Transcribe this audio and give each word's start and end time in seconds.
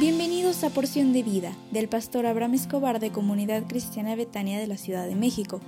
Bienvenidos 0.00 0.64
a 0.64 0.70
Porción 0.70 1.12
de 1.12 1.22
Vida 1.22 1.54
del 1.72 1.86
pastor 1.86 2.24
Abraham 2.24 2.54
Escobar 2.54 3.00
de 3.00 3.12
Comunidad 3.12 3.64
Cristiana 3.68 4.16
Betania 4.16 4.58
de 4.58 4.66
la 4.66 4.78
Ciudad 4.78 5.06
de 5.06 5.14
México. 5.14 5.60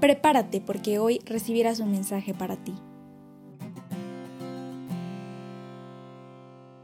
Prepárate 0.00 0.62
porque 0.62 0.98
hoy 0.98 1.20
recibirás 1.26 1.78
un 1.78 1.90
mensaje 1.90 2.32
para 2.32 2.56
ti. 2.56 2.74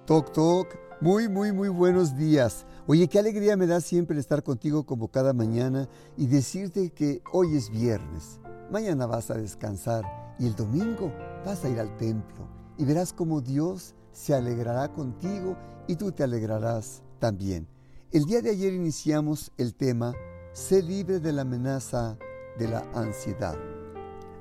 Toc 0.05 0.31
Toc, 0.35 0.77
muy, 1.01 1.27
muy, 1.27 1.53
muy 1.53 1.71
buenos 1.71 2.19
días. 2.19 2.67
Oye, 2.87 3.09
qué 3.09 3.19
alegría 3.19 3.57
me 3.57 3.67
da 3.67 3.81
siempre 3.81 4.21
estar 4.21 4.43
contigo 4.43 4.85
como 4.85 5.09
cada 5.09 5.33
mañana 5.33 5.89
y 6.19 6.27
decirte 6.27 6.91
que 6.91 7.23
hoy 7.33 7.57
es 7.57 7.71
viernes. 7.71 8.41
Mañana 8.71 9.07
vas 9.07 9.31
a 9.31 9.39
descansar 9.39 10.05
y 10.39 10.47
el 10.47 10.55
domingo 10.55 11.11
vas 11.47 11.65
a 11.65 11.71
ir 11.71 11.81
al 11.81 11.97
templo 11.97 12.47
y 12.77 12.85
verás 12.85 13.15
cómo 13.15 13.41
Dios 13.41 13.95
se 14.15 14.33
alegrará 14.33 14.91
contigo 14.93 15.59
y 15.87 15.97
tú 15.97 16.13
te 16.13 16.23
alegrarás 16.23 17.03
también. 17.19 17.67
El 18.13 18.25
día 18.25 18.41
de 18.41 18.51
ayer 18.51 18.73
iniciamos 18.73 19.53
el 19.59 19.75
tema 19.75 20.15
Sé 20.53 20.83
libre 20.83 21.19
de 21.19 21.33
la 21.33 21.43
amenaza 21.43 22.17
de 22.57 22.69
la 22.69 22.89
ansiedad. 22.95 23.59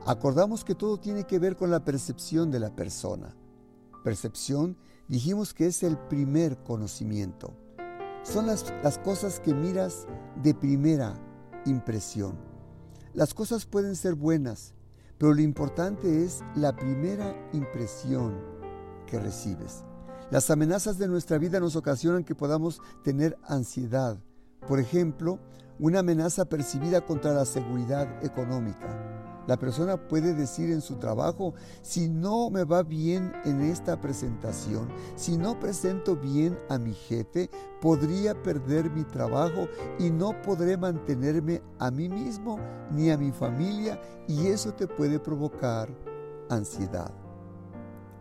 Acordamos 0.06 0.64
que 0.64 0.76
todo 0.76 1.00
tiene 1.00 1.24
que 1.24 1.40
ver 1.40 1.58
con 1.58 1.72
la 1.72 1.84
percepción 1.84 2.52
de 2.52 2.60
la 2.60 2.76
persona. 2.76 3.36
Percepción 4.04 4.78
dijimos 5.08 5.56
que 5.56 5.66
es 5.66 5.82
el 5.82 5.98
primer 5.98 6.62
conocimiento. 6.64 7.52
Son 8.22 8.46
las, 8.46 8.72
las 8.84 9.00
cosas 9.00 9.40
que 9.40 9.56
miras 9.56 10.06
de 10.44 10.54
primera 10.54 11.16
impresión. 11.66 12.38
Las 13.16 13.34
cosas 13.34 13.66
pueden 13.66 13.96
ser 13.96 14.14
buenas, 14.14 14.76
pero 15.18 15.34
lo 15.34 15.42
importante 15.42 16.24
es 16.24 16.44
la 16.56 16.76
primera 16.76 17.36
impresión 17.54 18.53
recibes. 19.20 19.84
Las 20.32 20.50
amenazas 20.50 20.98
de 20.98 21.08
nuestra 21.08 21.38
vida 21.38 21.60
nos 21.60 21.76
ocasionan 21.76 22.24
que 22.24 22.36
podamos 22.36 22.82
tener 23.04 23.38
ansiedad. 23.48 24.18
Por 24.68 24.80
ejemplo, 24.80 25.40
una 25.80 26.00
amenaza 26.00 26.46
percibida 26.46 27.02
contra 27.02 27.34
la 27.34 27.46
seguridad 27.46 28.24
económica. 28.24 29.14
La 29.46 29.58
persona 29.58 29.98
puede 29.98 30.34
decir 30.34 30.72
en 30.72 30.82
su 30.82 30.96
trabajo, 30.96 31.54
si 31.82 32.08
no 32.08 32.50
me 32.50 32.64
va 32.64 32.82
bien 32.82 33.34
en 33.44 33.62
esta 33.62 34.00
presentación, 34.00 34.88
si 35.16 35.38
no 35.38 35.60
presento 35.60 36.16
bien 36.16 36.58
a 36.70 36.78
mi 36.78 36.94
jefe, 36.94 37.50
podría 37.82 38.42
perder 38.42 38.90
mi 38.90 39.04
trabajo 39.04 39.68
y 40.00 40.10
no 40.12 40.42
podré 40.42 40.78
mantenerme 40.78 41.62
a 41.80 41.92
mí 41.92 42.08
mismo 42.08 42.58
ni 42.92 43.12
a 43.12 43.18
mi 43.18 43.32
familia 43.32 44.00
y 44.28 44.48
eso 44.48 44.74
te 44.74 44.88
puede 44.88 45.20
provocar 45.20 45.90
ansiedad. 46.50 47.23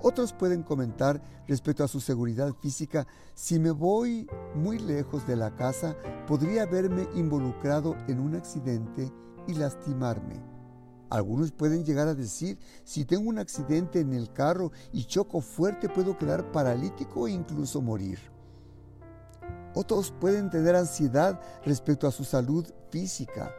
Otros 0.05 0.33
pueden 0.33 0.64
comentar 0.64 1.22
respecto 1.47 1.84
a 1.84 1.89
su 1.89 2.00
seguridad 2.00 2.53
física, 2.61 3.06
si 3.34 3.61
me 3.61 3.70
voy 3.70 4.27
muy 4.56 4.81
lejos 4.81 5.25
de 5.28 5.36
la 5.36 5.55
casa, 5.55 5.97
podría 6.27 6.67
verme 6.67 7.08
involucrado 7.14 7.97
en 8.08 8.19
un 8.19 8.34
accidente 8.34 9.12
y 9.47 9.55
lastimarme. 9.55 10.42
Algunos 11.08 11.53
pueden 11.53 11.84
llegar 11.84 12.08
a 12.08 12.14
decir, 12.14 12.58
si 12.84 13.05
tengo 13.05 13.28
un 13.28 13.39
accidente 13.39 14.00
en 14.00 14.12
el 14.12 14.33
carro 14.33 14.73
y 14.92 15.05
choco 15.05 15.41
fuerte, 15.41 15.89
puedo 15.89 16.19
quedar 16.19 16.50
paralítico 16.50 17.28
e 17.28 17.33
incluso 17.33 17.80
morir. 17.80 18.19
Otros 19.75 20.11
pueden 20.11 20.50
tener 20.50 20.75
ansiedad 20.75 21.41
respecto 21.64 22.08
a 22.08 22.12
su 22.12 22.25
salud 22.25 22.67
física. 22.91 23.53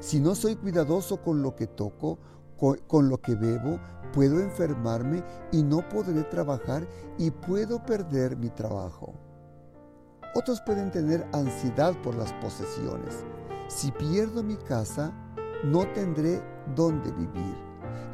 Si 0.00 0.20
no 0.20 0.34
soy 0.34 0.56
cuidadoso 0.56 1.22
con 1.22 1.40
lo 1.42 1.56
que 1.56 1.66
toco, 1.66 2.18
con, 2.58 3.08
lo 3.08 3.20
que 3.20 3.34
bebo, 3.34 3.78
puedo 4.12 4.40
enfermarme 4.40 5.22
y 5.52 5.62
no 5.62 5.88
podré 5.88 6.24
trabajar 6.24 6.86
y 7.16 7.30
puedo 7.30 7.84
perder 7.84 8.36
mi 8.36 8.50
trabajo. 8.50 9.14
Otros 10.34 10.60
pueden 10.66 10.90
tener 10.90 11.26
ansiedad 11.32 11.94
por 12.02 12.14
las 12.14 12.32
posesiones. 12.34 13.24
Si 13.68 13.90
pierdo 13.92 14.42
mi 14.42 14.56
casa, 14.56 15.12
no 15.64 15.86
tendré 15.92 16.42
dónde 16.74 17.10
vivir 17.12 17.56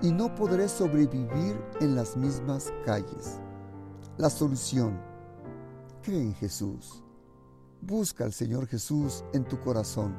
y 0.03 0.13
no 0.13 0.35
podré 0.35 0.69
sobrevivir 0.69 1.61
en 1.81 1.95
las 1.95 2.17
mismas 2.17 2.73
calles. 2.85 3.41
La 4.19 4.31
solución. 4.31 5.01
Cree 6.03 6.21
en 6.21 6.35
Jesús. 6.35 7.03
Busca 7.81 8.25
al 8.25 8.33
Señor 8.33 8.67
Jesús 8.67 9.25
en 9.33 9.45
tu 9.45 9.59
corazón 9.61 10.15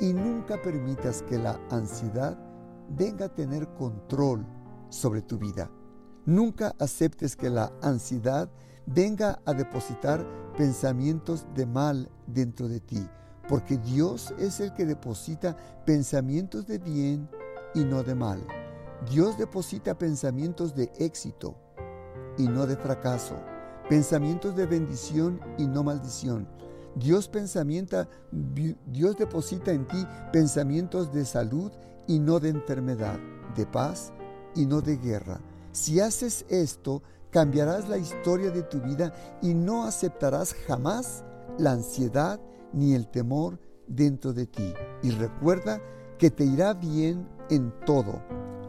y 0.00 0.12
nunca 0.12 0.60
permitas 0.62 1.22
que 1.22 1.38
la 1.38 1.60
ansiedad 1.70 2.38
venga 2.90 3.26
a 3.26 3.34
tener 3.34 3.68
control 3.74 4.46
sobre 4.88 5.22
tu 5.22 5.38
vida. 5.38 5.70
Nunca 6.24 6.74
aceptes 6.78 7.36
que 7.36 7.50
la 7.50 7.72
ansiedad 7.82 8.48
venga 8.86 9.40
a 9.44 9.52
depositar 9.52 10.26
pensamientos 10.56 11.46
de 11.54 11.66
mal 11.66 12.10
dentro 12.26 12.68
de 12.68 12.80
ti, 12.80 13.06
porque 13.48 13.78
Dios 13.78 14.34
es 14.38 14.60
el 14.60 14.74
que 14.74 14.86
deposita 14.86 15.56
pensamientos 15.84 16.66
de 16.66 16.78
bien 16.78 17.28
y 17.74 17.84
no 17.84 18.02
de 18.02 18.14
mal. 18.14 18.44
Dios 19.10 19.36
deposita 19.36 19.98
pensamientos 19.98 20.74
de 20.74 20.90
éxito 20.98 21.56
y 22.38 22.48
no 22.48 22.66
de 22.66 22.76
fracaso, 22.76 23.36
pensamientos 23.88 24.56
de 24.56 24.66
bendición 24.66 25.40
y 25.58 25.66
no 25.66 25.84
maldición. 25.84 26.48
Dios, 26.96 27.30
Dios 28.86 29.16
deposita 29.16 29.70
en 29.70 29.86
ti 29.86 30.06
pensamientos 30.32 31.12
de 31.12 31.24
salud 31.26 31.70
y 32.06 32.18
no 32.18 32.40
de 32.40 32.50
enfermedad, 32.50 33.18
de 33.54 33.66
paz 33.66 34.12
y 34.54 34.66
no 34.66 34.80
de 34.80 34.96
guerra. 34.96 35.40
Si 35.72 36.00
haces 36.00 36.44
esto, 36.48 37.02
cambiarás 37.30 37.88
la 37.88 37.98
historia 37.98 38.50
de 38.50 38.62
tu 38.62 38.80
vida 38.80 39.12
y 39.42 39.54
no 39.54 39.84
aceptarás 39.84 40.54
jamás 40.66 41.24
la 41.58 41.72
ansiedad 41.72 42.40
ni 42.72 42.94
el 42.94 43.08
temor 43.08 43.58
dentro 43.86 44.32
de 44.32 44.46
ti. 44.46 44.72
Y 45.02 45.10
recuerda 45.10 45.80
que 46.18 46.30
te 46.30 46.44
irá 46.44 46.74
bien 46.74 47.28
en 47.50 47.72
todo 47.84 48.22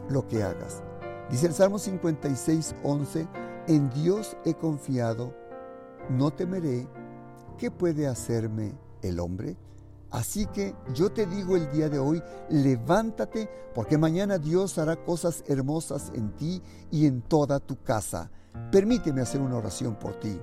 lo 0.08 0.26
que 0.26 0.42
hagas. 0.42 0.82
Dice 1.30 1.46
el 1.46 1.54
Salmo 1.54 1.78
56, 1.78 2.74
11, 2.82 3.28
en 3.68 3.90
Dios 3.90 4.36
he 4.44 4.54
confiado, 4.54 5.34
no 6.10 6.30
temeré 6.30 6.88
¿qué 7.58 7.70
puede 7.70 8.06
hacerme 8.06 8.72
el 9.02 9.18
hombre? 9.20 9.56
Así 10.10 10.46
que 10.46 10.74
yo 10.94 11.10
te 11.12 11.26
digo 11.26 11.56
el 11.56 11.70
día 11.70 11.88
de 11.88 11.98
hoy, 11.98 12.22
levántate, 12.48 13.48
porque 13.74 13.98
mañana 13.98 14.38
Dios 14.38 14.78
hará 14.78 14.96
cosas 14.96 15.44
hermosas 15.46 16.10
en 16.14 16.34
ti 16.36 16.62
y 16.90 17.06
en 17.06 17.20
toda 17.20 17.60
tu 17.60 17.82
casa. 17.82 18.30
Permíteme 18.72 19.20
hacer 19.20 19.40
una 19.40 19.56
oración 19.56 19.96
por 19.96 20.18
ti. 20.18 20.40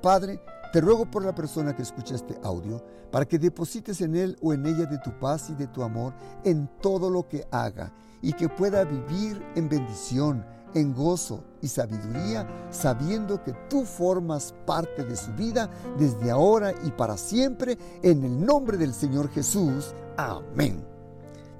Padre, 0.00 0.40
te 0.72 0.80
ruego 0.80 1.10
por 1.10 1.24
la 1.24 1.34
persona 1.34 1.74
que 1.74 1.82
escucha 1.82 2.14
este 2.14 2.38
audio, 2.44 2.84
para 3.10 3.26
que 3.26 3.40
deposites 3.40 4.00
en 4.00 4.14
él 4.14 4.36
o 4.40 4.54
en 4.54 4.64
ella 4.64 4.86
de 4.86 4.98
tu 4.98 5.10
paz 5.18 5.50
y 5.50 5.54
de 5.54 5.66
tu 5.66 5.82
amor 5.82 6.14
en 6.44 6.70
todo 6.80 7.10
lo 7.10 7.26
que 7.26 7.44
haga, 7.50 7.92
y 8.22 8.32
que 8.34 8.48
pueda 8.48 8.84
vivir 8.84 9.42
en 9.56 9.68
bendición, 9.68 10.46
en 10.74 10.94
gozo 10.94 11.42
y 11.62 11.68
sabiduría, 11.68 12.46
sabiendo 12.70 13.42
que 13.42 13.52
tú 13.68 13.84
formas 13.84 14.54
parte 14.66 15.04
de 15.04 15.16
su 15.16 15.32
vida 15.32 15.70
desde 15.98 16.30
ahora 16.30 16.72
y 16.84 16.90
para 16.90 17.16
siempre, 17.16 17.78
en 18.02 18.24
el 18.24 18.44
nombre 18.44 18.76
del 18.76 18.94
Señor 18.94 19.28
Jesús. 19.30 19.94
Amén. 20.16 20.90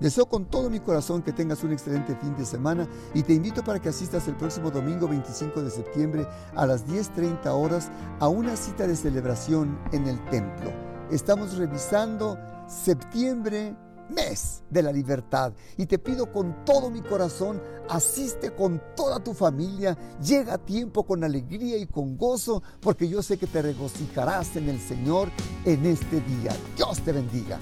Deseo 0.01 0.25
con 0.27 0.47
todo 0.47 0.71
mi 0.71 0.81
corazón 0.81 1.23
que 1.23 1.33
tengas 1.33 1.63
un 1.63 1.73
excelente 1.73 2.17
fin 2.17 2.35
de 2.35 2.47
semana 2.47 2.89
y 3.13 3.23
te 3.23 3.35
invito 3.35 3.63
para 3.63 3.79
que 3.81 3.91
asistas 3.91 4.27
el 4.29 4.35
próximo 4.35 4.71
domingo 4.71 5.07
25 5.07 5.63
de 5.63 5.71
septiembre 5.71 6.27
a 6.57 6.65
las 6.65 6.87
10.30 6.87 7.47
horas 7.49 7.91
a 8.19 8.29
una 8.29 8.57
cita 8.57 8.87
de 8.87 8.97
celebración 8.97 9.79
en 9.93 10.09
el 10.09 10.19
templo. 10.31 10.73
Estamos 11.11 11.59
revisando 11.59 12.39
septiembre 12.67 13.77
mes 14.11 14.63
de 14.71 14.83
la 14.83 14.93
libertad. 14.93 15.53
Y 15.77 15.87
te 15.87 15.99
pido 15.99 16.31
con 16.33 16.65
todo 16.65 16.91
mi 16.91 17.01
corazón, 17.01 17.63
asiste 17.89 18.55
con 18.55 18.83
toda 18.97 19.23
tu 19.23 19.35
familia, 19.35 19.97
llega 20.23 20.55
a 20.55 20.59
tiempo 20.59 21.05
con 21.05 21.25
alegría 21.25 21.77
y 21.79 21.87
con 21.87 22.17
gozo, 22.17 22.63
porque 22.81 23.09
yo 23.09 23.23
sé 23.23 23.39
que 23.39 23.47
te 23.47 23.63
regocijarás 23.63 24.57
en 24.57 24.69
el 24.69 24.81
Señor 24.81 25.31
en 25.65 25.87
este 25.87 26.21
día. 26.21 26.55
Dios 26.77 27.01
te 27.01 27.13
bendiga. 27.13 27.59